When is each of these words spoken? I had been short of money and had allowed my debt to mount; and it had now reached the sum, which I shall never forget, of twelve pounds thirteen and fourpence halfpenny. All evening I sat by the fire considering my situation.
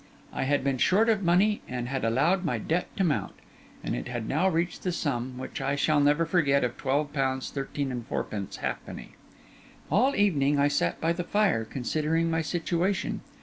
I 0.33 0.45
had 0.45 0.63
been 0.63 0.79
short 0.79 1.09
of 1.09 1.21
money 1.21 1.61
and 1.67 1.87
had 1.87 2.03
allowed 2.03 2.43
my 2.43 2.57
debt 2.57 2.87
to 2.97 3.03
mount; 3.03 3.35
and 3.83 3.95
it 3.95 4.07
had 4.07 4.27
now 4.27 4.49
reached 4.49 4.81
the 4.81 4.91
sum, 4.91 5.37
which 5.37 5.61
I 5.61 5.75
shall 5.75 5.99
never 5.99 6.25
forget, 6.25 6.63
of 6.63 6.75
twelve 6.75 7.13
pounds 7.13 7.51
thirteen 7.51 7.91
and 7.91 8.03
fourpence 8.07 8.55
halfpenny. 8.61 9.11
All 9.91 10.15
evening 10.15 10.57
I 10.57 10.69
sat 10.69 10.99
by 10.99 11.13
the 11.13 11.23
fire 11.23 11.65
considering 11.65 12.31
my 12.31 12.41
situation. 12.41 13.21